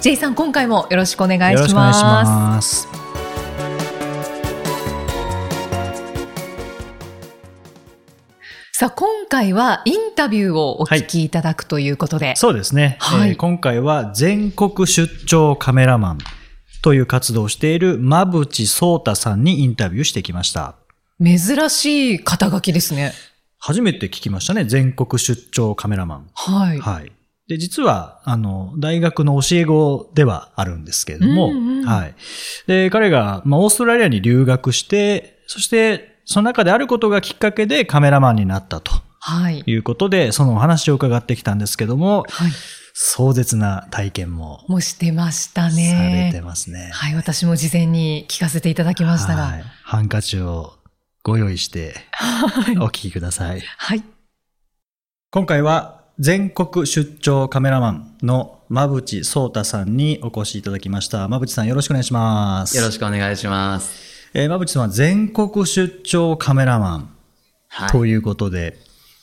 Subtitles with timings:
[0.00, 2.88] J さん今回もよろしくお願いします。
[8.72, 16.18] さあ今回はインタビューをお聞きいただくということで、そうですね、はいえー今回は全国出張カメラマン
[16.80, 20.76] という活動をしている馬淵聡太さんにインタビューしてきました。
[21.22, 23.12] 珍しい肩書きですね
[23.58, 24.64] 初めて聞きましたね。
[24.64, 26.30] 全国出張カメラマン。
[26.32, 27.12] はい、はい。
[27.50, 32.14] で、実は、あの、大学の教え子ではあるんですけれども、うんうんはい。
[32.68, 42.50] で、彼が、まあ、オーストラリアに留学して、そして、その中であることがきっかけでカメラマンになったとはいいうことで、そのお話を伺ってきたんですけども、はい
[42.92, 46.90] 壮絶な体験ももうしてましたさねれてますね。
[46.92, 49.44] はい、私も事前に聞かせていただきましたが。
[49.44, 50.74] はいハンカチを
[51.22, 51.94] ご用意して
[52.80, 53.60] お聞きください。
[53.60, 54.02] はい。
[55.30, 61.24] 今回は全国出張カメラマンの馬淵聡太さんにお越しいただきました。
[61.24, 62.76] 馬淵さんよろしくお願いします。
[62.76, 64.28] よろしくお願いします。
[64.34, 67.08] えー馬淵さんは全国出張カメラマン
[67.68, 67.90] はい。
[67.90, 68.76] ということで、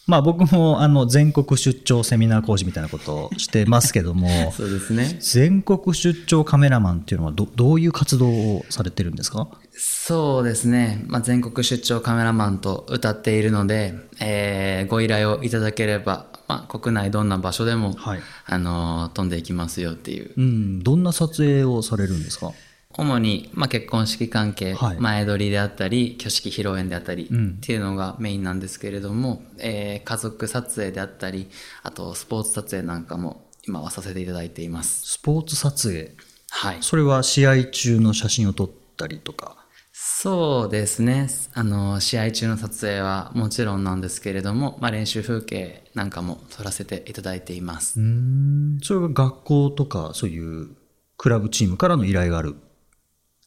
[0.07, 5.17] まあ僕もあの全国出張セミナー講師みたいなことをしてますけども、 そうですね。
[5.21, 9.47] 全国出張カメラマンっていうのはどどういう活動をされてるんですか？
[9.79, 11.03] そうですね。
[11.05, 18.19] まあ、全国出張カメラマンと歌っているので、えーご依頼をいただければ、まあ、国内どんな場所でも、はい。
[18.47, 20.33] あのー飛んでいきますよっていう。
[20.35, 22.53] うん、どんな撮影をされるんですか？
[22.93, 31.49] 主に、まあ、結婚式関係、はい前撮りであったり、挙式披露宴であったり、うんっていうのがメインなんですけれども、えー家族撮影であったり、
[31.83, 35.07] あとスポーツ撮影なんかも今はさせていただいています。
[35.07, 36.15] スポーツ撮影。
[36.49, 36.77] はい。
[36.81, 39.56] それは試合中の写真を撮ったりとか？
[39.99, 41.27] そうですね。
[41.53, 47.99] あの、試合中の撮影はもちろんなんですけれども、まあ、練習風景なんかも撮らせていただいています。
[47.99, 48.77] うん。
[48.83, 50.69] それが学校とか、そういう
[51.17, 52.55] クラブチームからの依頼がある？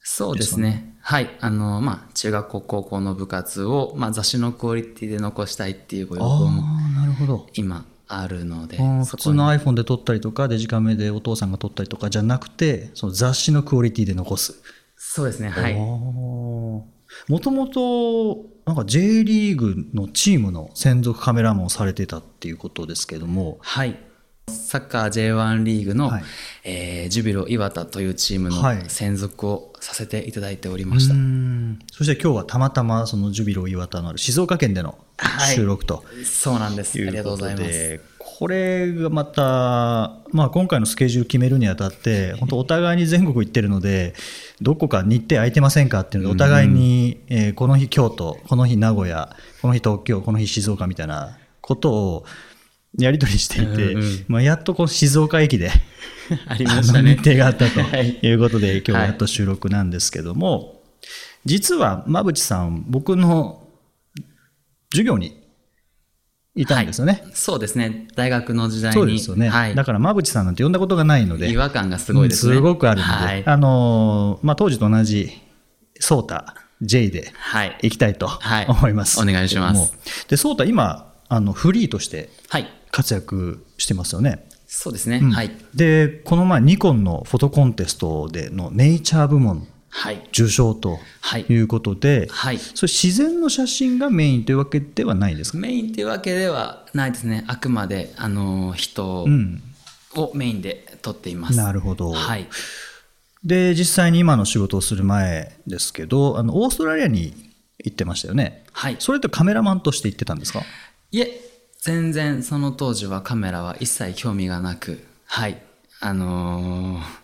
[0.03, 0.97] そうですね。
[1.03, 1.31] はい。
[1.41, 7.47] あの、まあ、中学校、高校の部活を、まあ、雑誌のクオリティで残したいっていうご要望もあ、なるほど。
[7.55, 14.60] 今あるので、普通の iPhone で撮ったりとか、デジカメでお父さんが撮ったりとかじゃなくて、その雑誌のクオリティで残す。
[15.03, 15.49] そうですね。
[15.49, 15.75] はい。
[15.75, 16.84] も
[17.41, 23.99] ともと、なんか J リーグのチームの専属カメラマンをされてたっていうことですけども、はい。
[24.47, 26.22] サッカー J1 リーグの、はい
[26.65, 31.15] えージュビロ磐田というチームのはい専属をさせていただいておりました。
[31.15, 37.00] うんそして今日はたまたまそのジュビロ磐田のある静岡県でのはい収録とそうなんです。
[37.00, 38.00] ありがとうございます。
[38.41, 39.43] で、これがまた、
[40.33, 44.15] まあ今回のスケジュール決めるにあたって、本当お互いに全国行ってるので、
[44.61, 52.25] どこか日程空いてませんかっていうので、お互いに、えーこの日京都、この日名古屋、この日東京、この日静岡みたいなことを
[52.99, 55.71] やり取りしていて、うんうんまあやっとこの静岡駅で、
[56.47, 57.17] ありましたね。
[57.17, 58.19] 日程があったと はい。
[58.22, 60.83] いうことで、今日はやっと収録なんですけども、
[61.45, 63.67] 実は馬淵さん、僕の
[64.93, 65.40] 授業に
[66.56, 67.25] いたんですよね。
[67.33, 68.09] そうですね。
[68.16, 68.94] 大学の時代に。
[68.94, 69.49] そうですよね。
[69.49, 69.75] はい。
[69.75, 72.53] だから馬淵さんなんて呼んだことがないので、違和感がすごいですね。
[72.53, 73.47] うんすごくあるので、はい。
[73.47, 75.31] あのーまあ、当時と同じ、
[76.00, 77.78] ソータ、J ではい。
[77.83, 79.21] 行きたいとはい思います。
[79.21, 79.94] お願いします
[80.28, 82.66] で、ソータ今、あの、フリーとしてはい。
[82.91, 84.49] 活躍してますよね。
[84.66, 85.21] そうですね。
[85.22, 85.50] うんはい。
[85.75, 89.69] で、この前、ニコンのフォトコンテストでのネイチャー部門はい。
[90.33, 92.59] 受賞とはいいうことで、はい。
[92.59, 95.59] それ自然の写真がメインというわけではないですか？
[95.59, 97.45] メインっていうわけではないですね。
[97.49, 99.63] あくまで、あの、人うん。
[100.16, 101.57] をメインで撮っています。
[101.57, 102.13] なるほど。
[102.13, 102.48] はい。
[103.45, 107.33] で、実際に今の仕事をする前ですけど、あの、オーストラリアに
[107.78, 108.65] 行ってましたよね。
[108.72, 108.97] はい。
[108.98, 110.63] それとカメラマンとして行ってたんですか？
[111.13, 111.41] いえ、
[111.81, 115.63] 全然その当時はカメラは一切興味がなく、はい。
[116.01, 117.20] あのー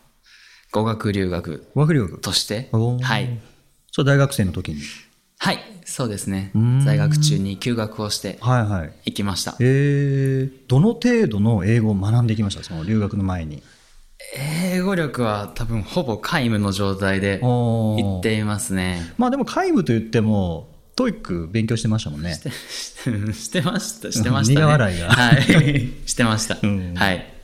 [0.72, 2.20] 語学留学語学留学？
[2.20, 3.38] として、はい。
[3.92, 4.80] そう、大学生の時に？
[5.38, 5.58] はい。
[5.84, 6.52] そうですね。
[6.84, 8.92] 在学中に休学をしてはいはい。
[9.06, 9.54] 行きました。
[9.60, 12.64] えー、どの程度の英語を学んできました？
[12.64, 13.62] その留学の前に。
[14.34, 19.12] 英語力は多分ほぼ皆無の状態で行っていますね。
[19.18, 22.34] まあでも皆無と言っても、 TOEIC 勉強してましたもんね。
[22.34, 22.50] して
[23.32, 24.60] してました、してました、ね。
[24.60, 25.92] 苦笑いがはい。
[26.06, 26.58] してました。
[26.62, 27.35] うんはい。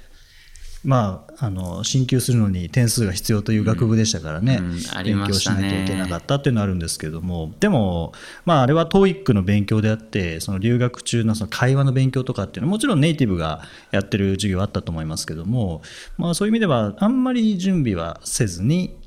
[0.84, 8.12] まあ、あの進級するのに点数が必要という学部でしたからね、うんうんあり勉強しないといけなかったっていうのはあるんですけれども、でも、
[8.44, 15.82] まあ、あれは TOEIC の勉強であって、その留学中のその会話の勉強とかっていうのは、もちろんネイティブがやってる授業はあったと思いますけども、
[16.18, 18.98] まあ、そういう意味では、あんまり準備はせずに、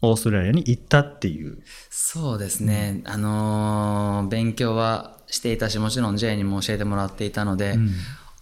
[0.00, 1.58] オーストラリアに行ったっていう。
[1.90, 7.76] そうですね、あのー勉強はしていたしもちろん J にも教えてもらっていたので、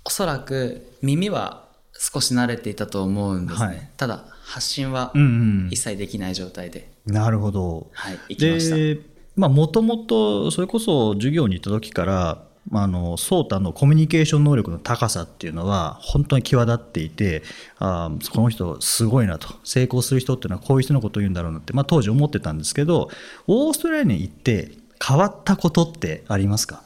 [0.04, 1.61] おそらく耳は
[2.02, 3.90] 少し慣れていたと思うんですね、はい。
[3.96, 5.24] ただ発信はうんう
[5.66, 5.68] ん。
[5.70, 7.86] 一切できない状態で、なるほど。
[7.92, 8.76] はい行きました。
[8.76, 8.98] で、
[9.36, 17.42] まあ、もともと、それこそ授業に行った時から、まあ、あの、ソータのコミュニケーション能力の高さっていうのは、本当に際立っていて、
[17.78, 23.08] あーこの人すごいなと、成功する人っていうのはこういう人のことを言うんだろうなって、まあ、当時思ってたんですけど、
[23.46, 24.72] オーストラリアに行って
[25.04, 26.82] 変わったことってありますか？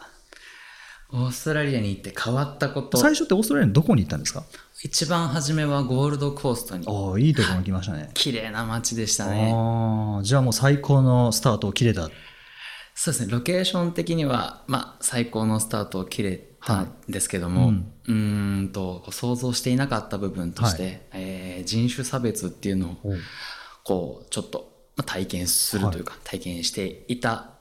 [1.13, 2.97] オーストラリアに行って変わったこと。
[2.97, 4.45] 最初ってオーストラリアにどこに行ったんですか？
[4.83, 6.87] 一番初めはゴールドコーストに。
[6.87, 8.11] ああ、いいところに来ましたね。
[8.15, 9.53] 綺麗な街でしたね。
[9.55, 12.11] ああ、じゃあもう最高のスタートを切れた。
[12.95, 13.33] そうですね。
[13.33, 21.01] ロケーション的には、まあ、最高のスタートを切れたんですけども、うーんと想像していなかった部分として、はい。
[21.13, 22.97] えー人種差別っていうのを
[23.83, 27.55] こうちょっとまあ体験するというか、体験していた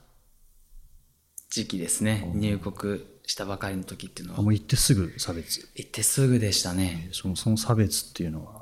[1.50, 2.30] 時期ですね。
[2.36, 4.40] 入国したばかりの時っていうのは。
[4.40, 5.68] あもう行ってすぐ差別？
[5.76, 7.10] 行ってすぐでしたね。
[7.12, 8.62] そのその差別っていうのは？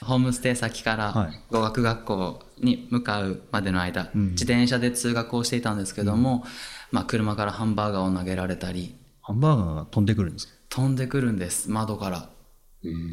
[0.00, 1.40] ホームステイ先かはらい。
[1.50, 4.30] 語学学校に向かうまでの間、うん。
[4.30, 6.44] 自転車で通学をしていたんですけども、
[6.92, 8.94] まあ、車からハンバーガーを投げられたり。
[9.22, 10.54] ハンバーガーが飛んでくるんですか？
[10.68, 11.70] 飛んでくるんです。
[11.70, 12.30] 窓から。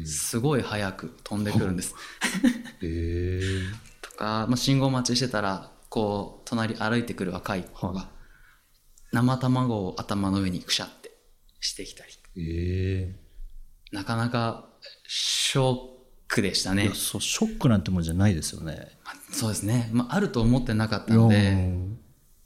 [0.04, 1.94] すごい速く飛んでくるんです。
[2.82, 3.40] へえ。
[4.00, 8.08] とか、まあ、信号待ちしてたらこう隣歩いてくる若い子が
[9.16, 11.10] 生卵を頭の上にくしゃって
[11.60, 13.16] してきたりええ。
[13.92, 14.66] なかなか
[15.08, 15.76] ショッ
[16.28, 18.98] クでしたねいや、そう、ショックなんてもんじゃないですよね。
[19.04, 21.72] まあそうですね、まあ、あると思ってなかったので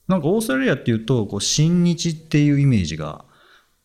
[0.06, 3.24] なんかオーストラリアっていうと、こう、親日っていうイメージが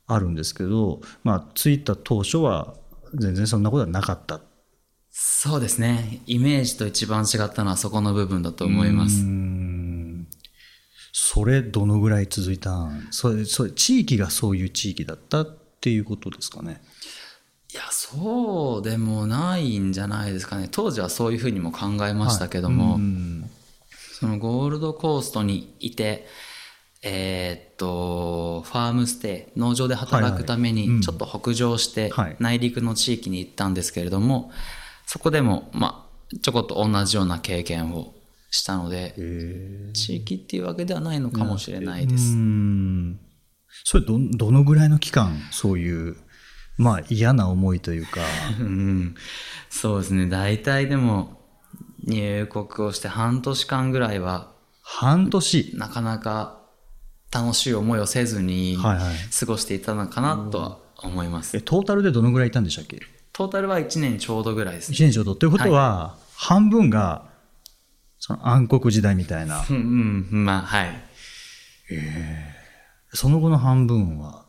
[0.06, 2.76] あるんですけど、まあ、着いた当初は
[3.16, 4.42] 全然そんなことはなかった。
[5.18, 9.85] そうですねイメージと一番違ったのはそこの部分だと思いまうーすん。
[11.18, 13.08] それ、どのぐらい続いたん？
[13.10, 16.82] それ、それ、地域がそういう地域だったっていうことですかね？
[17.74, 20.68] いやそうでもないんじゃないですかね。
[20.70, 23.50] 当時はそういうふうにも考えましたけども、うん
[24.20, 26.26] そのゴールドコーストにいて
[27.02, 32.36] えーっとファームステイ農場で働くためにちょっと北上してはい。
[32.40, 34.52] 内陸の地域に行ったんですけれども、
[35.06, 38.14] そこでもまあちょこっと同じような経験を
[38.56, 39.14] したので。
[39.94, 42.34] 地域っていうわけではないのかもしれないです。
[42.36, 43.20] ん。
[43.84, 46.16] それど、どのぐらいの期間、そういう、
[46.78, 48.22] まあ嫌な思いというか、
[48.60, 49.16] うん、
[49.70, 50.28] そうですね。
[50.28, 51.42] 大体でも
[52.04, 55.72] 入国をして半年間ぐらいは半年。
[55.76, 56.62] なかなか
[57.32, 59.16] 楽しい思いをせずにはいはい。
[59.38, 63.02] 過ごしていたのかなとは思います、え、トータルでどのぐらいいたんでしたっけ？
[63.34, 64.96] トータルは1年ちょうどぐらいですね。
[64.96, 65.36] 一年ちょうど。
[65.36, 67.35] ということは、半分が、
[68.28, 69.64] その暗黒時代みたいな。
[69.70, 69.76] うん
[70.32, 70.46] うん。
[70.46, 70.90] まあはい。
[73.14, 74.46] その後の半分は、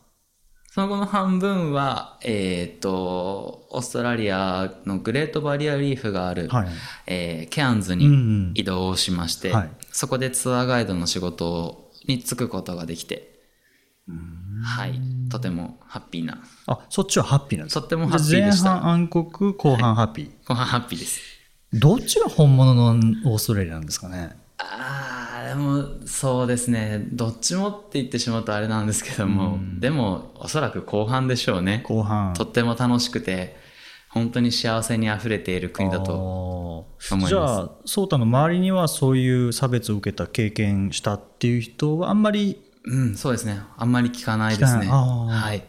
[0.71, 6.67] その後の半分はえっ、とオーストラリアのグレートバリアリーフがある、はい。
[7.05, 8.51] えーケアンズうんうにん。
[8.55, 9.69] 移動しまして、はい。
[9.91, 13.29] そこでツアーガイドの仕事に就くことができて
[14.63, 14.99] はい。
[15.29, 16.41] とてもハッピーな。
[16.65, 18.71] あ、そっちはハッピーなんですとってもハッピーでした。
[18.71, 20.47] 前半暗黒、後半ハッピー。
[20.47, 21.36] 後半ハッピーです
[21.73, 22.89] どっちが本物の
[23.25, 24.35] オーストラリアなんですかね？
[24.59, 27.05] ああでもそうですね。
[27.11, 31.83] どっちもって言ってしまうとあれなんですけども、でもおそらく後半でしょうね。
[31.85, 32.33] 後半。
[32.33, 33.55] とっても楽しくて
[34.09, 36.87] 本当に幸せにあふれている国だと
[37.27, 43.59] じゃあ、ソータの周りにはそういう差別を受けた経験したっていう人はあんまり、うんそうですね。
[43.77, 44.87] あんまり聞かないですね。
[44.87, 45.63] はい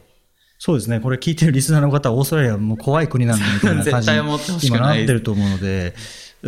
[0.59, 4.19] そうですね、これ聞いてるリスナーの方はオーストラリアはもう怖い国なんだみたいな 感じに
[4.67, 5.95] 今なってると思うので、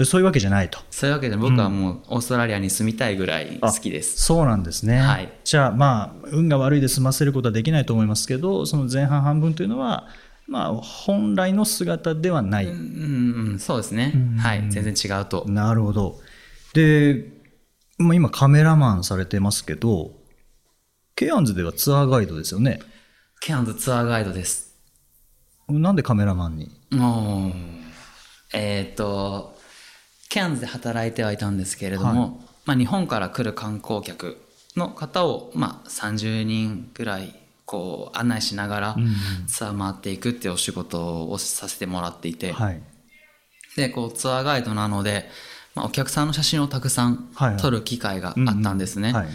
[0.05, 0.81] そういうわけじゃないと。
[0.91, 4.99] そういうわけで僕はもうオーストラリアに住みたいぐらい好きですそうなんですね。
[4.99, 10.09] はいじゃあ、まあ、運が悪いで済ませることはできないと思いますけど、その前半半分というのは、
[10.49, 12.67] まあ、本来の姿ではない。
[12.67, 16.21] うんうんそうですねはい全然違うとなるほど。
[16.75, 17.27] で、
[17.99, 20.13] まあ、今カメラマンされてますけど、
[21.15, 22.81] ケアンズではツアーガイドですよね。
[23.43, 24.77] ケアンズツアーガイドです
[25.67, 26.71] なんでカメラマンに？
[28.53, 29.57] えっ、と
[30.29, 34.37] ケアンズで働いてはいたんですけれども、まあ、日本から来る観光客
[34.77, 38.97] の方を、まあ、30人ぐらいこう案内しながら
[39.47, 42.83] ツアー回っていくっていうお仕事をさせてもらっていて、はい。
[43.75, 45.31] でこうツアーガイドなので、
[45.75, 49.15] まあ、お客さんの写真をたくさんはいはい撮る機会があったんですね。
[49.15, 49.29] はい。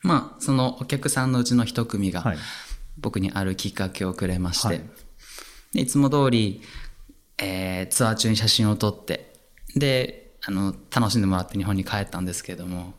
[0.00, 2.38] まあそのお客さんのうちの一組がはい。
[2.98, 4.82] 僕にあるきっかけをくれまして、はい
[5.82, 6.62] い、つも通り、
[7.38, 9.32] えーツアー中に写真を撮って
[9.74, 12.94] であの楽しんでもらって日本に帰ったんですけれども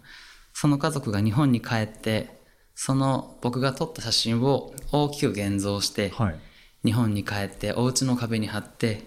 [0.54, 2.38] その家族が日本に帰って
[2.76, 6.40] その僕が撮った写真を大きく現像して、はい。
[6.86, 9.02] 日本に帰ってお家の壁に貼って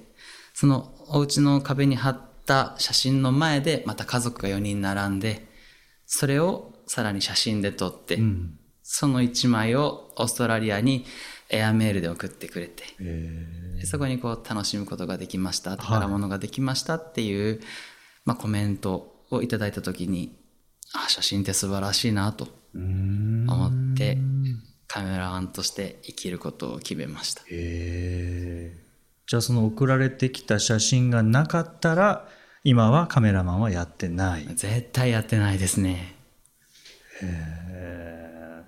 [0.52, 5.46] そのお家の壁に貼った写真の前でまた家族が4人並んで
[6.04, 8.58] それをさらに写真で撮って、うん。
[8.92, 11.06] その1枚をオーストラリアに
[11.48, 17.60] エアメールで送ってくれてえでそこにこう楽しむことができました宝物ができましたっていう、
[18.24, 20.36] まあ、コメントをいただいた時に
[20.92, 22.48] あ写真って素晴らしいなと。
[22.72, 24.16] 思って
[24.86, 28.76] カメラマンとして生きることを決めましたへえ。
[29.26, 32.28] じゃあその送られてきた写真がなかったら、
[32.62, 34.46] 今はカメラマンはやってない。
[34.54, 36.14] 絶対やってないですね
[37.22, 37.69] へー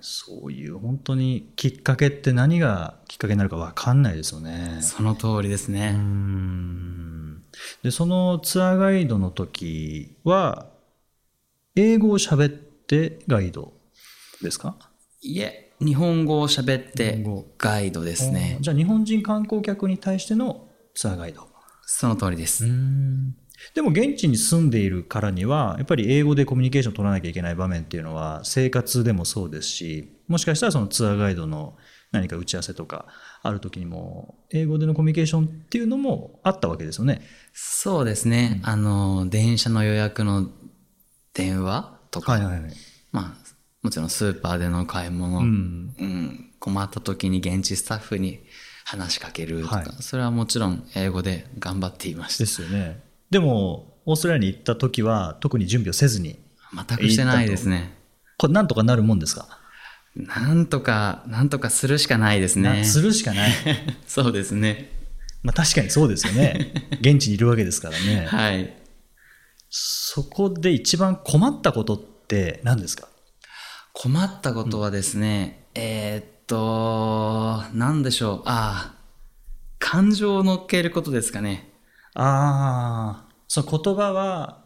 [0.05, 4.79] そういう本当にきっかけって何がきっかけになるか分かんないですよね。
[4.81, 5.95] その通りですね、
[7.83, 10.67] でそのツアーガイドの時は
[11.77, 13.71] 英語を喋ってガイド
[14.41, 14.75] ですか？
[15.21, 17.25] いえ日本語を喋っ日て
[17.57, 18.57] ガイドですね。
[18.59, 21.47] じゃあ日本人観光客に対してのツアーガイド。
[21.85, 22.65] その通りです、
[23.73, 31.75] でも現地に住んでいるからにはやっぱり英語でコミュニケーションを取らなきゃいけない場面っていうのは生活でもそうですしもしかしたらそのツアーガイドの
[32.11, 33.07] 何か打ち合わせとか
[33.41, 37.21] ある時にも英語でのコミュニケーションっていうのもあったわけですよね。
[37.53, 40.47] そうですね、あの電車の予約の
[41.33, 42.71] 電話とか、はいはいはい。
[43.11, 46.51] まあもちろんスーパーでの買い物、ううんん。
[46.59, 48.43] 困った時に現地スタッフに
[48.85, 53.01] 話しかけるとか、はいそれはもちろん英語で頑張っていましたですよね。
[53.33, 56.39] でもオーストラリアに行った時は特に準備をせずに
[56.73, 57.93] 全くしてないですね。
[58.37, 59.59] これなんとかなるもんですか、
[60.15, 62.79] なんとかなんとかするしかないですね。
[62.79, 63.51] なするしかない。
[64.07, 64.89] そうですね。
[65.41, 66.73] まあ確かにそうですよね。
[67.01, 68.25] 現地にいるわけですからね。
[68.31, 68.73] はい。
[69.69, 73.07] そこで一番困ったことって何ですか？
[73.93, 78.41] 困ったことはですね、えーっと何でしょう。
[78.45, 79.03] ああ
[79.79, 81.69] 感情を乗っけることですかね。
[82.15, 83.22] ああ、
[83.53, 84.65] その言葉は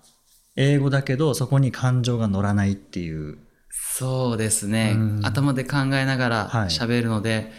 [0.56, 3.38] 英語だけど、そこに感情が乗らないっていう。
[3.70, 5.25] そうですね、うん。
[5.25, 6.70] 頭で考えながらはい。
[6.70, 7.51] 喋るので、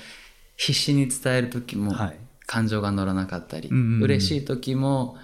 [0.57, 2.17] 必死に伝える時もはい。
[2.47, 4.03] 感情が乗らなかったり、うんうんうん。
[4.05, 5.19] 嬉しい時も、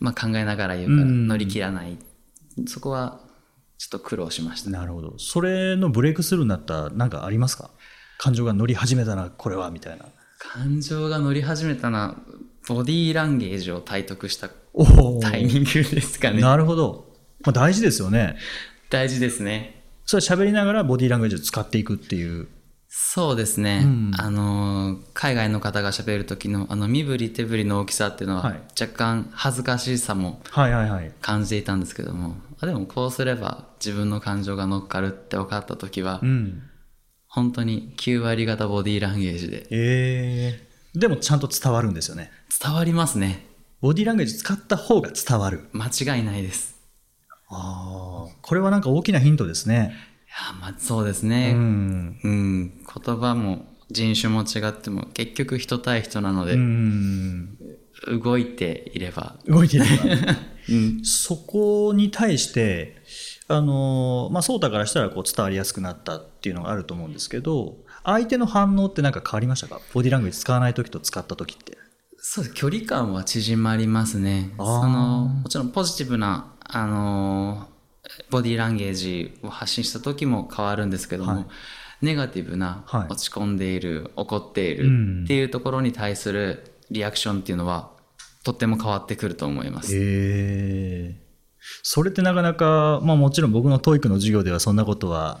[0.00, 1.96] まあ、考えながら言うからうん乗り切らない、
[2.66, 3.20] そこは
[3.78, 4.70] ちょっと苦労しました。
[4.70, 5.14] なるほど。
[5.18, 7.70] それのブレイクスルーになった何かありますか？
[8.18, 10.06] 感情が乗り始めたな、これは、みたいな。
[10.38, 12.16] 感情が乗り始めたのは
[12.68, 14.50] ボディーランゲージを体得した。
[15.22, 17.06] タイミングですかねなるほど。
[17.44, 18.36] まあ、大事ですよね。
[18.90, 22.48] 大事ですねそれは喋りながらボディーランゲージを使っていくっていう。
[22.88, 30.40] そうですね、うんあの海外の方が喋る時のあの身振り手振りの大きさっていうのははい若干恥ずかしさも。
[31.20, 36.62] 感じていたんですけどもあでもこうすれば自分の感情が乗っかるって分かった時は、うん。
[37.26, 40.65] 本当に9割方ボディーランゲージでええ
[40.96, 42.30] でもちゃんと伝わるんですよね。
[42.62, 43.44] 伝わりますね
[43.82, 45.68] ボディーランゲージ使った方が伝わる。
[45.72, 46.74] 間違いないです
[47.48, 49.92] ああ、これはなんか大きなヒントですね。
[50.26, 52.18] いやまあそうですうねん。
[52.24, 52.72] うん、
[53.04, 57.58] 言葉も人種も違っても結局人対人なので、うん。
[58.22, 60.36] 動いていれば、動いていれば。
[60.68, 62.95] うん、そこに対して、
[63.48, 69.80] あの、まあ、ソータからしたらこう伝わりやすくなったっていうのがあると思うんですけど、相手の反応って何か変わりましたか？
[69.92, 71.78] ボディーランゲージ使わない時と使った時って。
[72.18, 74.52] そう距離感は縮まりますね。
[74.58, 77.68] そのもちろんポジティブなあの
[78.30, 81.46] ボディーランゲージを発信した時も変わるんですけども、はい。
[82.02, 83.12] ネガティブな、はい。
[83.12, 85.20] 落ち込んでいる怒っていうん。
[85.22, 87.90] るっていうところに対するリアクションっていうのは
[88.44, 91.25] とっても変わってくると思います、へえ。
[91.82, 95.40] それってなかなか、まあもちろん僕の TOEIC の授業ではそんなことは、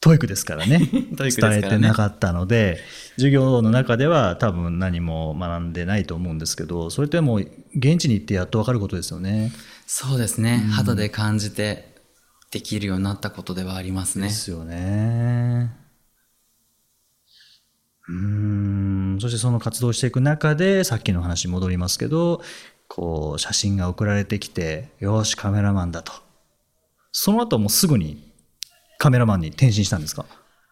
[0.00, 0.78] TOEIC ですからね。
[1.14, 2.78] TOEIC ですからね伝えてなかったので、
[3.14, 7.40] 授業の中では多分何も学んでないと思うんですけど、それってもう
[7.76, 9.52] 現地に行ってやっと分かることですよね。
[9.86, 11.94] そうですね、肌で感じて
[12.50, 15.82] できるようになったことではありますねですよね。
[18.08, 19.18] うーん。
[19.20, 22.42] そしてその活動していく中で、さっきの話に戻りますけど、
[22.94, 26.12] こう、写真が送られてきて、よし、カメラマンだと。
[27.10, 28.22] その後もうすぐに
[28.98, 30.26] カメラマンに転身したんですか？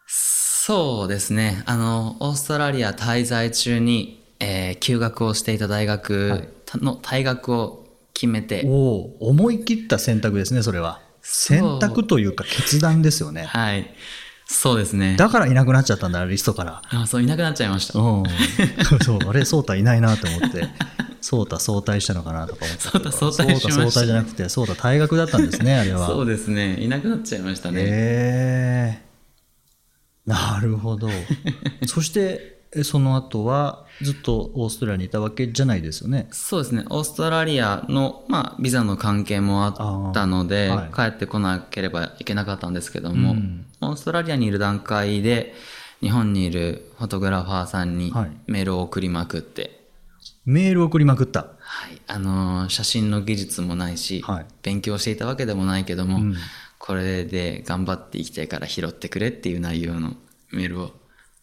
[0.06, 1.62] そうですね。
[1.64, 11.00] あの、オーストラリア滞在中に、えー休学をしていた大学の退学を決めて、おお思い切った選択ですね、それは。
[11.22, 13.44] そう選択というか決断ですよね。
[13.44, 13.94] はい。
[14.46, 15.16] そうですね。
[15.16, 16.82] だからいなくなっちゃったんだ、リストから。
[16.90, 17.98] あそう、いなくなっちゃいました。
[17.98, 18.24] うん。
[19.04, 20.68] そう、あれ、ソータいないなと思って。
[21.20, 23.10] ソータ早退したのかなとか思ったけど。
[23.12, 26.06] ソータ早退しましたじゃなくて、ソータ退学だったんですね、 あれは。
[26.06, 26.76] そうですね。
[26.80, 27.82] いなくなっちゃいましたね。
[27.84, 29.10] ええ
[30.26, 31.08] なるほど。
[31.86, 36.28] そして、えその後はずっとオーストラリアにいたわけじゃないですよね？
[36.30, 36.84] そうですね。
[36.88, 45.54] オーストラリアの、まあ、ビザの関係もあったので、はい帰ってこなければいけなかったんですけども、うんオーストラリアにいる段階で、
[46.00, 49.79] 日本にいるフォトグラファーさんにはいメールを送りまくって、
[50.44, 51.49] メールを送りまくった。
[51.59, 52.00] はい。
[52.06, 56.35] あのー写真の技術もないし、はい勉強していたわけでもないけども、うん
[56.78, 60.14] これで頑張っていきたいから拾ってくれっていう内容の
[60.50, 60.92] メールを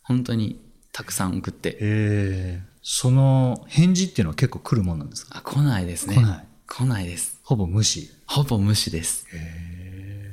[0.02, 0.60] 本当に
[0.92, 5.38] たくさん送って、ええその返事っていうのは結構来るもんなんですか？
[5.38, 6.16] あ、来ないですね。
[6.16, 6.48] 来ない。
[6.66, 7.40] 来ないです。
[7.44, 8.10] ほぼ無視。
[8.26, 9.28] ほぼ無視です。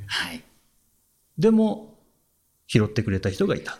[0.07, 0.43] はい。
[1.37, 1.99] でも、
[2.67, 3.77] 拾ってくれた人がいた。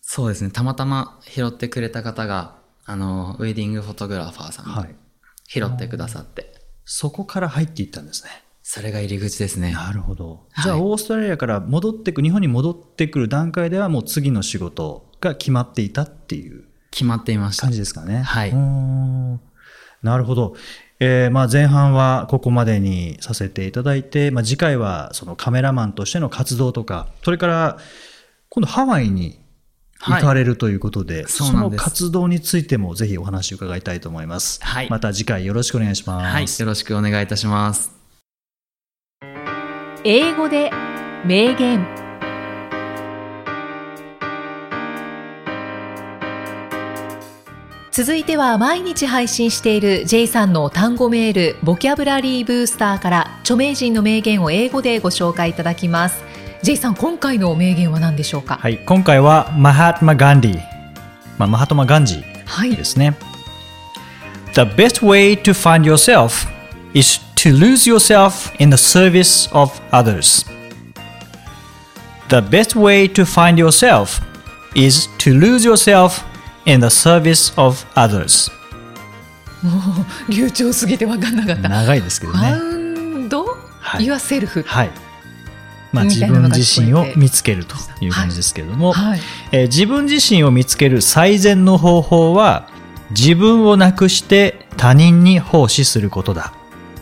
[0.00, 0.50] そうですね。
[0.50, 4.94] たまたま拾ってくれた方が、あの、ウェディングフォトグラファーさんはい。
[5.46, 8.30] 拾ってくださって、そこから入っていったんですね。
[8.62, 9.72] それが入り口ですね。
[9.72, 10.46] なるほど。
[10.52, 17.72] はいじゃあ、オーストラリアから戻ってく、日本に戻ってくる段階ではもう次の仕事が決まっていたっていう決まっていました感。
[17.72, 18.22] じですかね。
[18.22, 18.52] はい
[20.02, 20.54] なるほど。
[21.00, 27.78] えーまあ前半はここまでにさせていただいて、まあ、次回はそのカメラマンとしての活動とか、それから
[28.48, 29.40] 今度ハワイに
[30.04, 34.60] 行かれるということで、そうなんですの活動についてもぜひお話を伺いたいと思います。
[34.62, 36.32] はいまた次回よろしくお願いします。
[36.32, 36.44] はい。
[36.44, 37.90] よろしくお願いいたします。
[40.04, 40.70] 英語で
[41.24, 42.04] 名言
[47.90, 56.24] 続いては毎日配信している J さんの単語メールボキャブラリーブースターから著名人の名言を英語でご紹介いただきます
[56.64, 60.56] J さん今回の名言は何でしょうかはい、今回はマハトマ・ガンディ、
[61.36, 63.18] まあ、マハトマ・ガンジはいですね。
[64.54, 66.48] The best way to find yourself
[66.94, 70.46] is to lose yourself in the service of others.
[72.30, 74.22] The best way to find yourself
[74.74, 76.24] is to lose yourself
[76.64, 78.50] in the service of others.
[80.30, 82.38] 流暢すぎて分かんなかった長いですけどね。
[82.38, 83.44] ファウンド、
[83.80, 85.03] はい yourself はい。
[85.94, 89.20] まあ、自分自身を見つけるという感じですけれども、はい。
[89.52, 92.68] えー自分自身を見つける最善の方法は
[93.10, 96.52] 自分をなくして他人に奉仕することだ。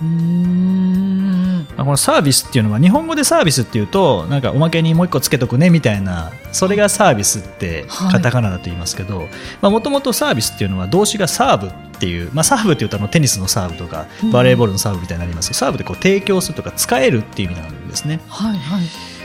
[0.00, 0.92] うーん。
[1.22, 1.31] まあ
[1.76, 8.12] このサービスっていうのは日本語でサービスっていうとなんかおまけにもう一個つけとくねみたいなそれがサービスってはい。
[8.12, 9.28] カタカナだと言いますけど
[9.62, 18.20] もともとサービスっていうのは動詞がサーブっていう、まあ、サーブっていうとあのテニスのサーブとかバレーボールのサーブみたいになりますけど、サーブってこう提供するとか使えるっていう意味なんですね。
[18.28, 18.82] はいはい。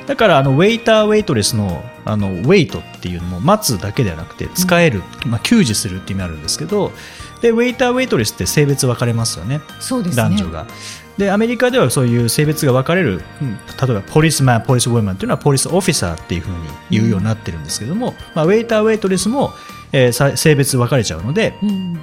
[0.07, 6.93] だからあのウェイターウェイトレスのあのウェイトっていうのも待つだけではなくて使える、まあ、給仕するっていう意味あるんですけど
[7.41, 9.59] でウェイターウェイトレスって性別分かれますよね。
[9.81, 10.23] そうですね。
[10.23, 10.65] 男女が。
[11.17, 16.57] でアメリカではそういう性別が分かれる、うん例えばポリスマン、ポリスウォーマンっていうのはポリスオフィサーっていうふうに
[16.89, 19.53] 言うようになってるんですけども、まあ、ウェイターウェイトレスも、
[19.91, 21.99] えーさ性別分かれちゃうのでうん。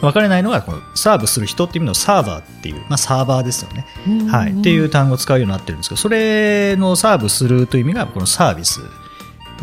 [0.00, 3.84] 分かれないのがこのサーブする人っていう意味のサーバーっていう、まあ、サーバーですよね。
[4.06, 4.26] うん。
[4.28, 8.80] はい、っていう単語を使うようになってるんですけどそれのサーブするという意味がこのサービス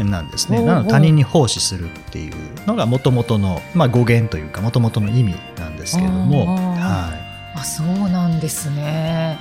[0.04, 0.62] なんですね。
[0.62, 2.34] なので他人に奉仕するっていう
[2.68, 7.25] のがもともとの、まあ、語源というかもともとの意味なんですけども、は
[7.56, 9.38] あそうなんですね。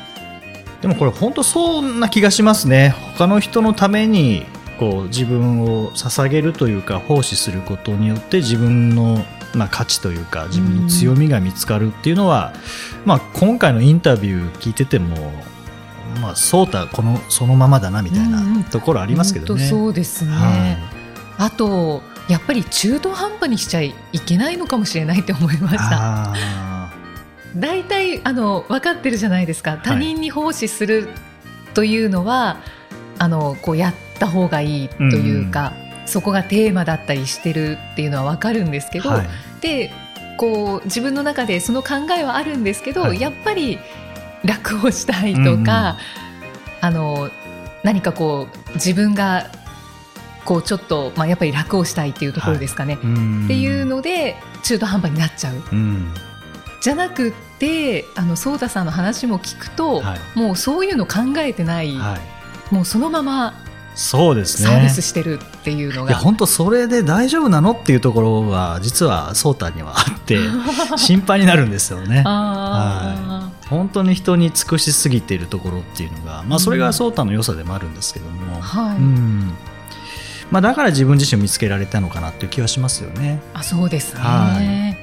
[0.78, 2.94] い、でもこれ本当そんな気がしますね。
[3.16, 4.46] 他の人のために
[4.78, 9.24] こう自分を捧げるというか奉仕することによって自分の、
[9.54, 12.52] まあ、価値というか自分の強みが見つかるっていうのは、
[13.04, 15.32] まあ、今回のインタビュー聞いてても
[16.20, 19.68] まあ、そうたこのそのままだなみたいなところありますけどね。
[19.68, 20.76] 本当そうですね、は
[21.38, 26.32] あとやっぱり中途半端にしちゃいけないのかもしれないって思いまい、した。
[26.32, 26.73] あ
[27.56, 29.78] 大体あの分かってるじゃないですか。
[29.78, 31.08] 他人に奉仕する
[31.74, 32.58] というのは、
[33.18, 35.72] あのこうやった方がいいというか、
[36.06, 39.28] そこがテーマだったりしてるっていうのは分かるんですけど、ーはい。
[39.60, 39.92] で
[40.36, 43.20] こう自分の中でその考えはあるんですけど、はい。
[43.20, 43.78] やっぱり
[44.44, 45.96] 楽をしたいとか、
[46.80, 47.30] あの
[47.82, 49.46] 何かこう自分が
[50.44, 53.44] こうちょっと、まあ、やっぱり楽をしたいっていうところですかね、うん。
[53.44, 55.62] っていうので中途半端になっちゃう。
[55.72, 56.12] うん
[56.84, 63.54] じゃなくってあのソータさんの話も聞くと、はいもうそういうの考えてない、はいもうそのまま
[63.94, 64.68] そうですね。
[64.68, 66.16] サービスしてるっていうのいやが。
[66.16, 70.38] 本当それで大丈夫なのっていうところは実はソータにはあって
[70.98, 72.22] 心配になるんですよね。
[72.26, 79.54] あ本当に人に尽くしすぎているところっていうのが、まあ、それがソータの良さでもあるんですけども、はいうん
[80.50, 83.40] まあ、だから自分自身を見つけられたのかなっていう気はしますよね。
[83.54, 84.20] あ、そうですね。
[84.20, 84.28] は。
[84.28, 84.93] はい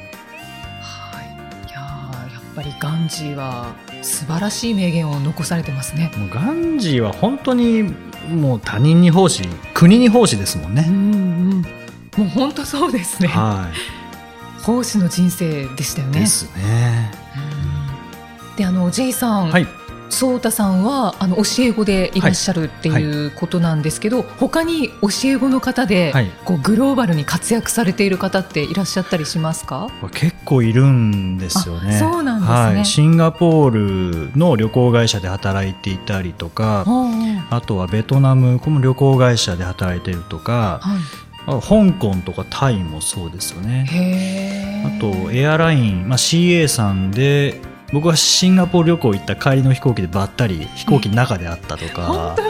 [2.62, 6.12] ぱりガンジーは素晴らしい名言を残されてますね。
[6.16, 7.84] もうガンジーは本当に
[8.30, 9.44] もう他人に奉仕
[9.74, 10.86] 国に奉仕ですもんうんね。
[10.88, 11.62] うん。
[12.18, 13.30] もう本当そうですね。
[13.30, 13.68] は
[14.64, 16.20] 奉仕の人生でしたよい、ね。
[16.20, 17.12] ですね。
[17.36, 19.68] うんで、あの J さん、はい、
[20.12, 29.88] ソータさんはあの教え子でいらっしゃるっていうことなんですけど、他に教え子の方で、はいこうグローバルに活躍されている方っていらっしゃったりしますか？
[30.14, 31.96] 結構いるんですよね。
[31.96, 41.00] あそうなんですねはい、シンガポールの旅行会社で働いていたりとか、はあとはベトナムこの旅行会社で働いてるとか、はい。
[41.48, 44.84] あ香港とかタイもそうですよね。
[44.86, 47.60] あとエアライン、まあ、CA さんで
[47.92, 52.36] 僕はシンガポール旅行行った帰りの飛行機でばったり飛行機の中であったとか。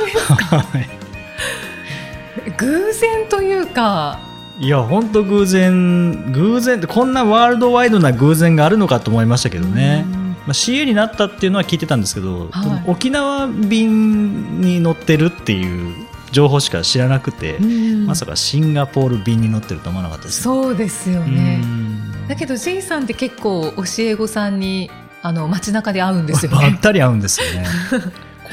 [2.58, 4.19] 偶然というか。
[4.60, 6.32] いや本当偶然。
[6.32, 10.21] 偶然ってこんなワールドワイドな偶然があるのかと思いましたけどね、うん。
[10.21, 12.84] まあ、CA になったっていうのは聞いてたんですけど、はい。
[12.86, 15.95] 沖縄便に乗ってるっていう
[16.32, 18.06] 情報しか知らなくて、うん。
[18.06, 21.62] まさかシンガポール便に乗ってると思わなかったですそうですよね。
[21.63, 22.27] うん。
[22.27, 24.91] だけど J さんって結構教え子さんに
[25.23, 26.57] あの街中で会うんですよね。
[26.71, 27.67] ばったり会うんですよね。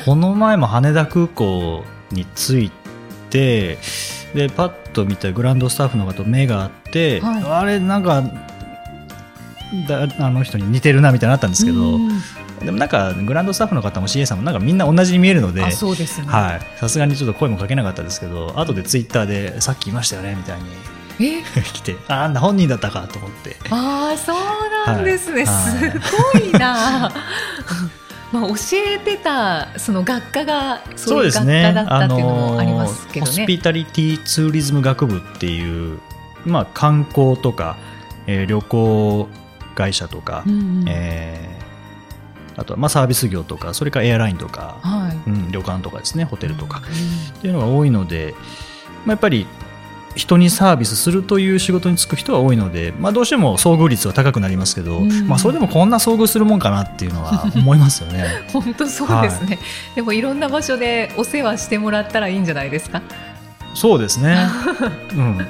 [0.04, 2.72] この前も羽田空港に着い
[3.30, 3.78] て
[4.34, 7.44] でパッと見たグランドスタッフの方と目があって、はい。
[7.44, 8.22] あれなんか
[9.88, 12.08] だあの人に似てるなみたいになったんですけど、うん。
[12.64, 16.26] でもなんかグランドスタッフの方も CA さんもなんかみんな同じに見えるのであそうですね。
[16.28, 16.60] はい。
[16.78, 20.64] さすがにちょっと声もかけなかったですけど後でツイッターでさっきいましたよねみたいに
[21.20, 21.42] え？
[21.62, 23.56] 来てああんな本人だったかと思って。
[23.70, 24.36] ああそう
[24.86, 26.00] なんですね、はいす
[26.32, 27.12] ごいな。
[28.30, 33.32] まあ教えてたその学科がそういう学科だったっていうのもありますけどね。
[33.32, 35.98] ホスピタリティツーリズム学部っていう、
[36.44, 37.76] まあ、観光とか、
[38.26, 39.28] えー旅行
[39.74, 41.58] 会社とか、うんうんえー
[42.58, 45.30] あとはまあサービス業とかそれからエアラインとか、はい。
[45.30, 46.82] うん、旅館とかですねホテルとか
[47.36, 48.34] っていうのが多いので、
[49.06, 49.46] まあ、やっぱり
[50.18, 58.26] 人にサービスするという仕事に就く人は多いので、まあ、どうしても遭遇率は高くなりますけど、うんまあ、それでもこんな遭遇するもんかなっていうのは思いますよね。
[58.52, 59.58] 本当そうですね、
[59.94, 63.00] でもいろんな場所でお世話してもらったらいいんじゃないですか？
[63.74, 64.46] そうですね。
[65.14, 65.46] うん。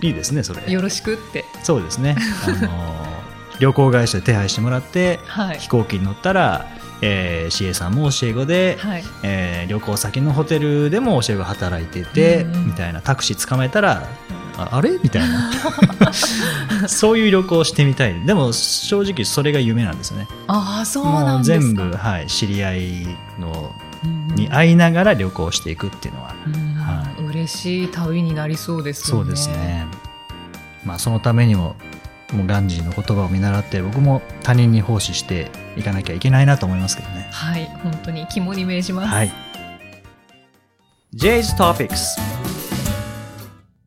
[0.00, 0.72] いいですね、それ。
[0.72, 2.16] よろしくってそうですね。
[2.46, 3.12] あのー
[3.60, 6.66] 旅行会社で手配してもらって、はい飛行機に乗ったら、
[7.02, 9.04] えー、CA さんも教え子で、はい。
[9.22, 12.66] えー旅行先のホテルでも教え子働いてて、うんうん。
[12.68, 14.06] みたいなタクシー捕まえたら、
[14.56, 14.98] ああれ？
[15.02, 15.50] みたいな。
[16.88, 18.20] そういう旅行をしてみたい。
[18.26, 20.26] でも正直それが夢なんですね。
[20.46, 23.06] ああそうもなん全部、はい、知り合い
[23.38, 29.22] のうんに会いながら旅行していくっていうのは、うんは嬉しい旅になりそうですよね。
[29.24, 29.86] そうですね。
[30.84, 31.76] まあそのためにも
[32.32, 37.28] もうガンジーの言葉を見習って僕も他人に奉仕していかなきゃいけないなと思いますけどね。
[37.30, 39.32] はい本当に肝に銘じます、はい。
[41.14, 42.18] J's Topics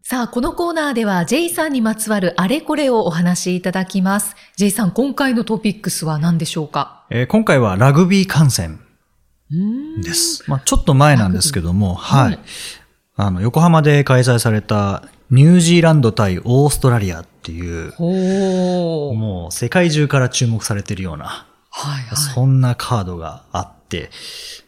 [0.04, 4.36] さあこのコーナーでは J さんにまつわるあれこれをお話しいただきます。
[4.56, 7.06] J さん今回のトピックスは何でしょうか？
[7.10, 8.80] えー今回はラグビー観戦
[9.52, 10.02] うん。
[10.02, 10.44] です。
[10.48, 12.40] まあちょっと前なんですけども、はい、はい。
[13.16, 24.10] あの横浜で開催されたニュージーランド対オーストラリアっていう、もう世界中から注目されているような、はいはいそんなカードがあって、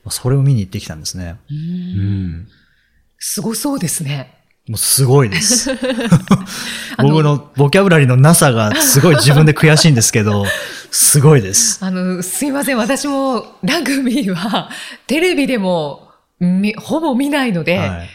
[0.09, 1.37] それを見に行ってきたんですね。
[1.49, 2.47] ううんん。
[3.19, 5.71] すごそうですねもうすごいです。
[6.97, 10.45] 僕のボキャブラリーのなさがすごい自分で悔しいんですけど、
[10.91, 11.83] すごいです。
[11.83, 12.77] あの、すいません。
[12.77, 14.69] 私もラグビーは
[15.05, 18.09] テレビでもみほぼ見ないので、はい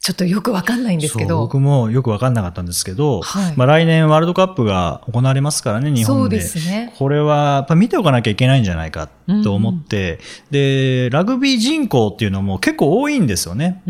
[0.00, 1.38] ちょっとよくわかんないんですけど。
[1.40, 6.40] 僕もよくわかんなかったんですけど、はいまあ来年ワールドカップが行われますからね、日本で。
[6.40, 6.94] そうですね。
[6.96, 9.10] これはやっぱ見ておかなきゃいけないんじゃないか
[9.44, 10.18] と思って、
[10.50, 13.82] で、ラグビー人口っていうのも結構多いんですよね。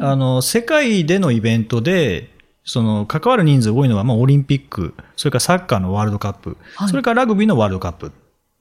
[0.00, 2.30] あの、世界でのイベントで、
[2.64, 8.12] その、関わる人数多いのは、まあ、オリンピック、それからサッカーのワールドカップ、はいそれからラグビーのワールドカップ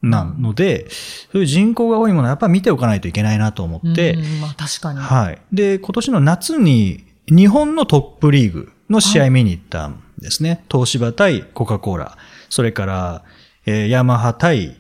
[0.02, 0.88] なので、
[1.32, 5.00] そういう人口が多いものはやっぱり見ておかないといけないなと思って、うんまあ確かに。
[5.00, 5.42] はい。
[5.52, 10.64] で、今年の夏に日本のトップリーグの試合見に行ったんですね。
[10.72, 12.18] 東芝対コカ・コーラ。
[12.50, 13.24] それから、
[13.66, 14.78] えーヤマハ対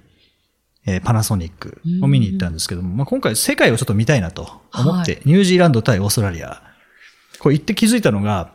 [0.85, 6.63] えーパナソニックを見に行ったんですけども、まあ、今回世界をちょっと見たいなと思って、ニュージーランド対オーストラリア。
[7.39, 8.51] これ行って気づいたのが、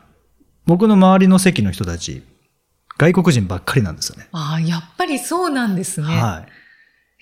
[0.66, 2.22] 僕の周りの席の人たち、
[2.98, 4.28] 外国人ばっかりなんですよね。
[4.32, 6.06] ああ、やっぱりそうなんですね。
[6.06, 6.52] はい。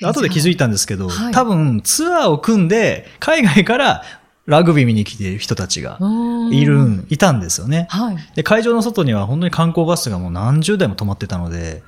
[0.03, 4.03] え後で気づいたんですけど、はい多分ツアーを組んで、海外から
[4.47, 6.09] ラグビー見に来ている人たちがう
[6.51, 7.87] んいる、いたんですよね。
[7.91, 8.17] はい。
[8.35, 11.83] で、会場の外には本当に観光バスがもう何十台も止まってたので、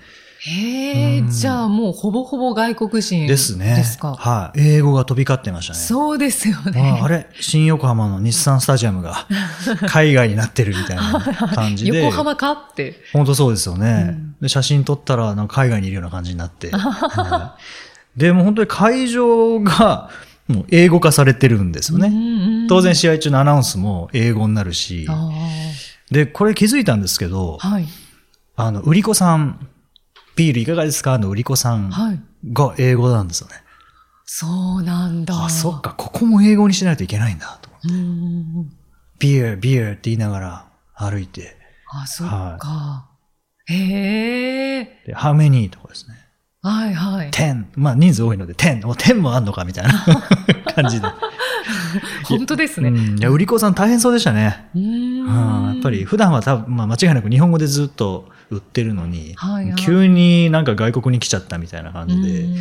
[0.46, 3.76] へえ、うんじゃあもうほぼほぼ外国人ですね。
[3.76, 4.14] ですか？
[4.14, 4.60] はい。
[4.76, 5.78] 英語が飛び交ってましたね。
[5.78, 6.98] そうですよね。
[7.00, 7.26] ああれ？
[7.40, 9.26] 新横浜の日産スタジアムが
[9.88, 11.20] 海外になってるみたいな
[11.54, 12.04] 感じで。
[12.04, 12.52] 横浜か？
[12.52, 13.00] って。
[13.14, 14.06] 本当そうですよね。
[14.10, 16.70] うんで写真撮ったらなんか海外にいるような感じになって。
[16.76, 17.60] はい
[18.16, 20.10] で、もう本当に会場が
[20.48, 22.10] もう英語化されてるんですよね。
[22.10, 25.06] ね当然試合中のアナウンスも英語になるし。
[25.08, 25.30] あ
[26.10, 27.86] で、これ気づいたんですけどあ、はい。
[28.56, 29.66] あの、売り子さん、
[30.36, 31.18] ビールいかがですか？
[31.18, 32.20] の売り子さんはい。
[32.52, 33.54] が英語なんですよね。
[34.26, 35.44] そうなんだ。
[35.46, 35.80] あ、そっ。
[35.80, 37.70] か、ここも英語にしないといけないんだと。
[37.88, 38.70] うん。
[39.18, 41.56] ビール、ビールって言いながら歩いて、
[41.92, 43.06] あ、そっか。
[43.66, 44.84] へえ。
[45.06, 46.16] で、how many とかですね。
[46.68, 47.30] はいはい。
[47.30, 47.64] 10。
[47.76, 48.86] まあ人数多いので10。
[48.86, 50.04] もう10もあんのかみたいな
[50.74, 51.06] 感じで。
[52.24, 52.88] 本当ですね。
[52.88, 53.18] うん。
[53.18, 54.66] いや、売り子さん大変そうでしたね。
[54.74, 55.24] ううん。
[55.24, 55.74] ん。
[55.74, 62.40] やっぱり普段は多分、まあ間違いなく日本語でずっと売ってるのに、はいはい急になんか外国に来ちゃったみたいな感じで。
[62.40, 62.56] うん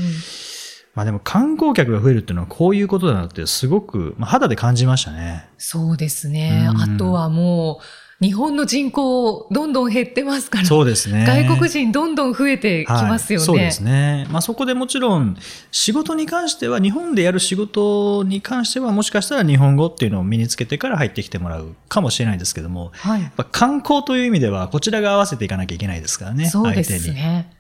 [0.96, 5.48] まあでも観光客が増えるっていうのはこういうことだなってすごく、まあ、肌で感じましたね。
[5.58, 6.68] そうですね。
[6.70, 7.84] うんあとはもう、
[8.24, 10.66] 日本の人口どんどん減ってますから。
[10.66, 11.26] そうですね。
[11.28, 13.42] 外国人どんどん増えてきますよね。
[13.42, 14.28] はい、そうですね。
[14.32, 15.36] まあそこでもちろん
[15.72, 23.22] 仕事に関しては、日本でやる仕事に関してはもしかしたら日本語っていうのを身につけてから入ってきてもらうかもしれないですけども、はい。
[23.22, 26.46] やっぱ観光という意味ではこちらが合わせていかなきゃいけないですからね。
[26.46, 26.82] そうで。
[26.86, 27.52] すね。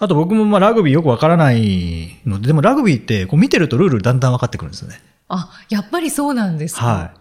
[0.00, 5.00] あと僕もまあラグビーよくわからないので、でもラグビーってこう見てるとルールだんだん分かってくるんですよね。
[5.28, 6.84] あ、やっぱりそうなんですか。
[6.84, 7.12] は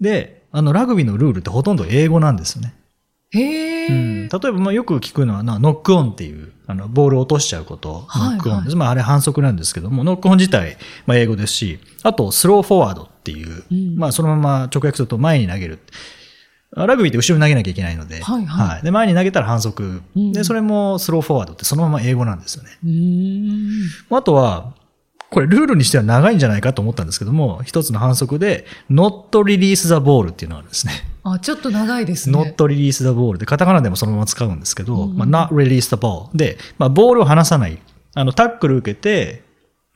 [0.00, 0.04] い。
[0.04, 2.74] で、あのラグビーのルールってほとんど英語なんですよね。
[3.32, 8.76] へえ、うん、例えばまあよく聞くのはなノックオンっていうあのボールを落としちゃうこと、はいノックオンです。
[8.76, 13.96] はいまああれ反則なんですけども、ノックオン自体、まあ、英語ですし、あとスローフォワードっていう、うん。
[13.96, 15.80] まあそのまま直訳すると前に投げる。
[16.76, 18.82] ラグビーって後ろに投げなきゃいけないので、はいはい。
[18.84, 20.32] で前に投げたら反則、うん。
[20.32, 22.70] で、それもスローフォワードってそのまま英語なんですよね。
[24.10, 24.74] あとは、
[25.34, 30.92] これルールにしては長いんじゃないかと思ったんですけども、一つの反則で、not release the ball っていうのがあるんですね。
[31.24, 32.38] あ、ちょっと長いですね。
[32.38, 37.80] not release the ball で、カタカナでもそのまま使うんですけど、うんまあ、not release the ball で、まあ、ボールを離さない。
[38.14, 39.42] あの、タックル受けて、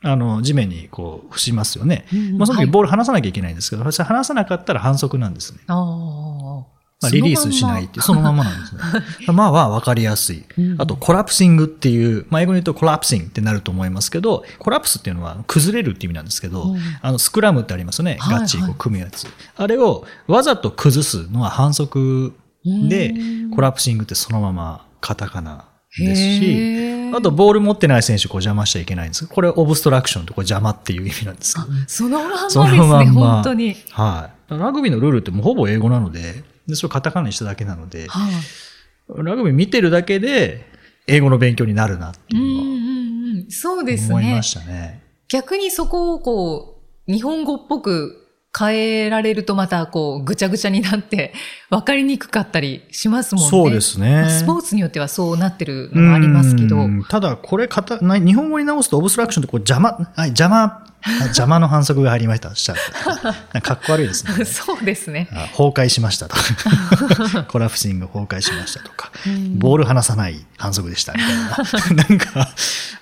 [0.03, 2.05] あの、地面にこう、伏しますよね。
[2.13, 5.59] うんまあ、そのはい時ボール離さなきゃいけないんですけど、それ離さなかったら反則なんですね。
[5.67, 6.78] ああ。
[7.01, 8.81] まあ、リリースしないっていう、そのままなんですね。
[9.33, 10.81] まあは分かりやすいうん。
[10.81, 18.17] あと、コラプシングっていう、まあ、英語で言うとコラプシングってなると思いますけど、コラプスっていうのは崩れるって意味なんですけど、うんあの、スクラムってありますよね。
[18.19, 19.27] はいガッチリこう組むやつ。
[19.55, 22.33] あれをわざと崩すのは反則
[22.65, 25.65] でうん、コラプシングってそのままカタカナ
[25.97, 31.55] ですへし、ーあと、ボール持ってない選手こう邪魔しちゃいけないんですこれオブストラクションってこれ邪魔っていう意味なんです。
[31.87, 33.75] そのまんまですそね、のまんま本当に。
[33.91, 34.53] はい。
[34.59, 40.65] ラグビーのルールってもうほぼ英語なので、でそれをカタカナにしただけなので、はい、ラグビー見てるだけで
[41.07, 43.51] 英語の勉強になるなってうんいうのうんうん。
[43.51, 44.41] そうではすね思いま。
[44.43, 45.01] したね。
[45.29, 51.33] 逆にそこをこう、日本語っぽく変えられるとまたこう、ぐちゃぐちゃになって、
[51.69, 53.49] 分かりにくかったりしますもんね。
[53.49, 56.77] そうですねまあスポーツによってはそうなってるのもありますけど。
[56.77, 62.53] うんただ、これかたな、日本語に直すとオブストラクションってこう邪魔、はい、邪魔、あ邪魔の反則が入りました。
[62.55, 62.73] した
[63.53, 64.43] なんかかっこ悪いですね。
[64.45, 65.29] そうですね。
[65.31, 67.43] あ崩壊しましたとか。
[67.47, 69.11] コラプシング崩壊しましたとか。
[69.25, 72.03] うんボール離さない反則でしたみたいな。
[72.09, 72.49] なんか、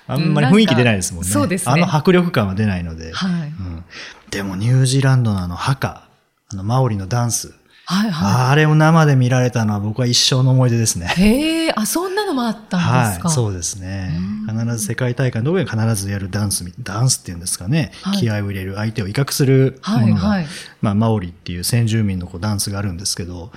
[0.06, 1.30] あんまり雰囲気出ないですもんね。
[1.30, 3.12] なんかそうですねあの迫力感は出ないので。
[3.12, 3.30] はい。
[3.30, 3.84] うん
[4.30, 6.08] でもニュージーランドのあのハカ、
[6.52, 7.54] あのマオリのダンス、
[7.86, 11.06] はいはあれを生で見られたのは僕は一生の思い出ですね。
[11.16, 11.22] い。
[11.22, 13.28] へえ、あ、そんなのもあったんですか？
[13.28, 14.52] はい、そうですねう。
[14.52, 17.92] 必ず世界大会のどこで必ずやるダンスみ、ダンスっていうんですかね。
[18.02, 20.46] はい気合を入れる、相手を威嚇するものが、はいはい
[20.82, 23.50] まあ、マオリっていう先住民のこうダンスがあるんですけど、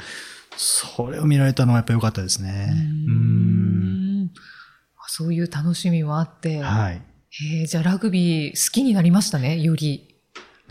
[0.55, 2.71] それを見られたのはやっぱ良かったですね。
[3.07, 4.31] ううん
[5.07, 6.61] そういう楽しみもあって。
[6.61, 7.01] はい。
[7.31, 10.10] へえ、じゃあラグビー好きになりましたね、より。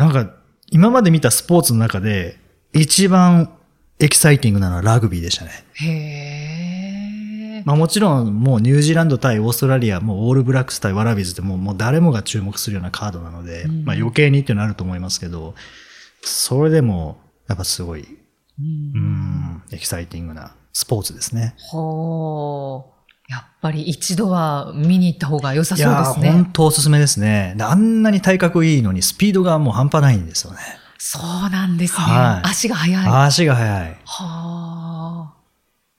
[0.00, 0.30] なんか、
[0.70, 2.38] 今まで見たスポーツの中で、
[2.72, 3.52] 一番
[3.98, 5.50] エキサイティングなのはラグビーでしたね。
[5.74, 7.62] へえ。
[7.66, 15.54] まあもちろんもうニュージーランド対オーストラリア、もうオールブラックス対ワラビーズってもうもう誰もが注目するようなカードなので、うんまあ余計にっていうのはあると思いますけど、
[16.22, 18.06] それでもやっぱすごい、う
[18.58, 21.54] うんん、エキサイティングなスポーツですね。
[21.58, 22.89] ほう。
[23.30, 26.46] やっぱり一度は見に行った方が良さいそうですね本。
[26.46, 27.54] 当おすすめですね。
[27.56, 30.58] であんなに体格いいのにスピードがもう半端ないんですよね。
[30.98, 32.04] そうなんですね。
[32.04, 33.06] はい足が速い。
[33.06, 33.96] は足が速い。
[34.18, 35.32] あ。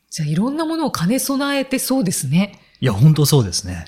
[0.09, 2.59] じゃあいろんなものを兼ね備えてそうですね。
[2.81, 3.85] いや、本当そうですね。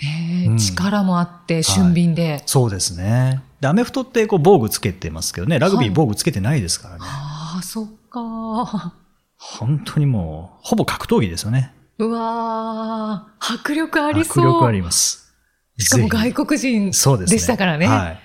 [0.47, 2.43] うん力もあって、俊敏で。
[2.45, 3.41] そうですね。
[3.59, 7.01] で、アメフトってこう防具つけてますけどね、ラグビはいー防具つけてないですからね。
[7.03, 8.93] ああ、そっか。
[9.37, 11.73] 本当にもう、ほぼ格闘技ですよね。
[11.99, 14.45] うわー迫力ありそう。
[14.45, 15.33] 迫力あります。
[15.77, 17.87] しかも外国人でしたからね。
[17.87, 18.19] はい。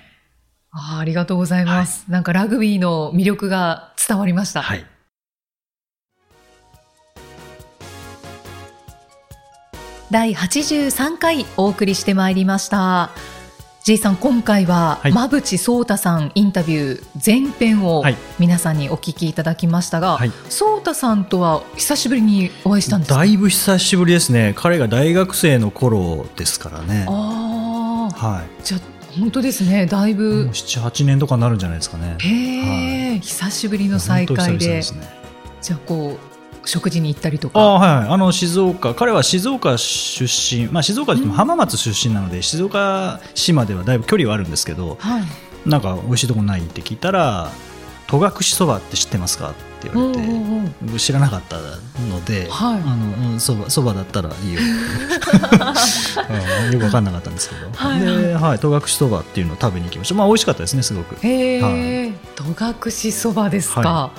[0.71, 4.61] あーありがとうございます、なんかラグビーの魅力が伝わりました。
[4.61, 4.85] はい。
[10.11, 13.11] 第83回お送りしてまいりました
[13.81, 15.11] J さん今回ははい。
[15.11, 18.17] 馬淵壮太さんインタビュー前編をはい。
[18.37, 20.31] 皆さんにお聞きいただきましたが、はい。
[20.49, 23.15] 壮太さんとは久しぶりにお会いしたんですか？
[23.17, 24.53] だいぶ久しぶりですね。
[24.55, 27.05] 彼が大学生の頃ですからね。
[27.07, 28.81] ああはじゃあ
[29.17, 29.85] 本当ですね。
[29.85, 32.17] だいぶ7、8年とかになるんじゃないですかね。
[32.19, 34.67] へえ、久しぶりの再会で。
[34.67, 34.83] ね。
[35.61, 36.28] じゃあこう
[36.69, 40.23] 食事に行ったりとあかはいはい、あの静岡、彼は静岡出
[40.55, 45.23] 身、まあ、静岡でも浜松出身なので、静岡市まではだいぶ距離はあるんですけど、はい。
[45.65, 47.51] なんか美味しいとこないって聞いたら、
[48.07, 50.73] 戸隠そばって知ってますかって言われて、おうおうおう。
[50.81, 52.81] 僕知らなかったので、はい。
[52.81, 54.59] あのうんそばそばだったらいいよ。
[56.29, 61.15] うんよく分かんなかったんですけど、はいで、はい、戸隠そばっていうのを食べに行きました、まあ、美味しかったですね、すごく。
[61.25, 61.57] へ
[62.07, 64.11] え、戸隠そばですか、は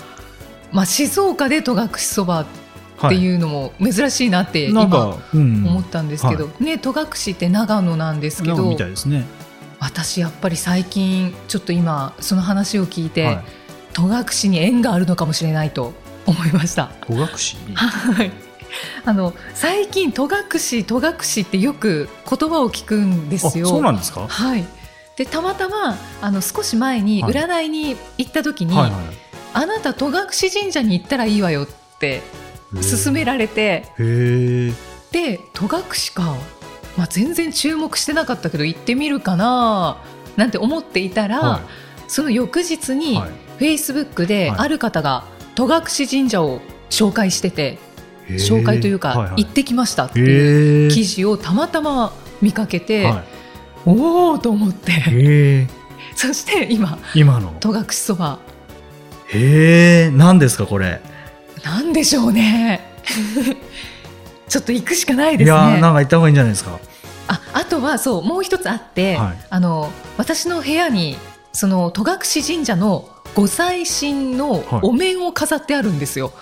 [0.72, 2.46] まあ静岡で戸隠そばっ
[3.08, 4.84] ていうのも珍しいなって今
[5.32, 9.24] 思ったんですけど、はね戸隠って長野なんですけどなんかみたいですね。
[9.78, 13.44] 私やっぱり最近ちょっと今その話を聞いて、はい
[13.92, 15.92] 戸隠に縁があるのかもしれないと
[16.26, 16.92] 思いました。
[17.06, 17.26] 戸隠
[17.74, 18.30] はい。
[19.04, 23.66] あの最近戸隠戸隠ってよく言葉を聞くんであすよ。
[23.66, 24.64] そうなんですか、はい。
[25.16, 29.00] でたまたまあの少し前にはい占いに行った時に、はいはい
[29.52, 30.12] あなた戸隠
[30.52, 32.22] 神社に行ったらいいわよって
[32.74, 33.84] 勧められて。
[35.12, 35.70] で戸隠
[36.14, 36.36] か、
[36.96, 40.00] まあ、全然注目してなかったけど行ってみるかな
[40.36, 41.60] なんて思っていたら、は
[42.06, 47.78] その翌日にはいフェイスブックではいある方が戸隠神社を紹介してて、
[48.28, 48.34] い。
[48.34, 50.90] 紹介というか、はいはい行ってきましたっていう。
[50.90, 53.24] 記事をたまたま見かけて、は
[53.84, 55.68] おおと思って。
[56.16, 57.54] そして今今の。
[57.60, 58.38] 戸隠そば
[59.32, 60.10] へえ。
[60.10, 61.00] 何ですかこれ？
[61.64, 62.80] なんでしょうね
[64.48, 66.78] ちょっと行くしかないいですねやーなんか行った方がいいんじゃないですか？
[67.28, 71.16] ああとはそうもう一つあって、はいあの私の部屋に
[71.52, 76.32] その戸隠神社のご祭神のはいお面を飾ってあるんですよ。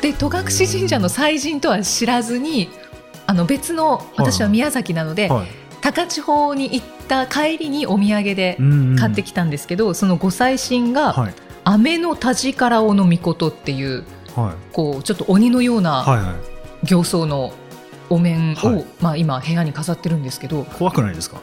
[0.00, 2.70] で戸隠神社の祭神とは知らずに
[3.26, 5.46] あの別の私は宮崎なので、はい。
[5.82, 11.34] 高千穂に行った帰りにお土産でうんうん買ってきたんですけど、そのご祭神がはい。
[11.64, 14.04] 飴の田力尾の御事っていう
[14.36, 14.54] はい。
[14.72, 16.34] こうちょっと鬼のようなはいは
[16.82, 16.86] い。
[16.86, 17.52] 形相の
[18.08, 21.40] お面を、はいまあ、今部屋に飾ってるんですけど怖くないですか？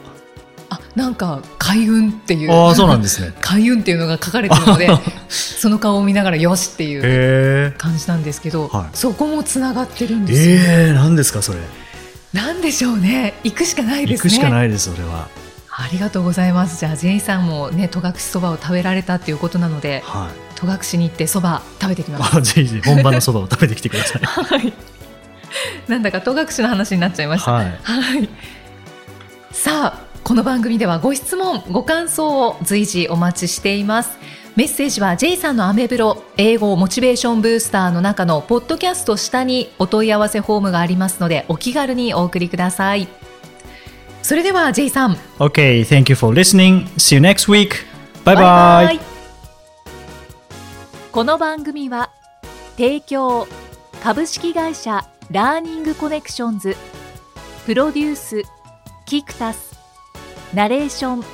[0.70, 3.32] あなんか開運っていうああ、そうなんですね。
[3.40, 4.88] 開運っていうのが書かれてるので
[5.30, 7.72] その顔を見ながらよしっていう。
[7.78, 11.58] 感じなんですけど、はいそこもつながってるんですよ、ええ、何ですかそれ。
[12.34, 15.28] なんでしょうね行くしかないですね行くしかないです、それは。
[15.80, 20.58] ありがとうございますじゃあ J さんもね戸隠そばを食べられたっていうことなのではい。
[20.58, 24.22] 戸隠に行ってそば食べてきますあ、ぜひぜひ本場のそばを食べてきてください。
[24.26, 24.72] はい
[25.88, 27.78] なんだか戸隠の話になっちゃいましたはい。
[27.82, 28.28] はい。
[29.50, 34.10] さあ、この番組ではご質問、ご感想を随時お待ちしています。
[34.56, 43.06] メッセージは J さんのアメブロ英語モチベーションブースターの中のポッドキャスト下にお問い合わせフォームがありますのでお気軽にお送りください。
[44.28, 46.84] それでは J さん、Okay, thank you for listening.
[46.98, 47.86] See you next week.
[48.26, 49.00] Bye bye.
[51.10, 52.10] この番組は
[52.76, 53.48] 提供
[54.02, 56.76] 株式会社ラーニングコネクションズ
[57.64, 58.42] プロデュース
[59.06, 59.78] キクタス
[60.52, 61.24] ナレーション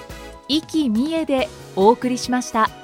[0.47, 2.84] 生きみえでお送りしました。